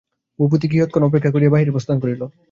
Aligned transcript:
ভূপতি 0.39 0.67
কিয়ৎক্ষণ 0.71 1.01
অপেক্ষা 1.05 1.31
করিয়া 1.31 1.53
বাহিরে 1.53 1.73
প্রস্থান 1.75 1.97
করিল। 1.99 2.21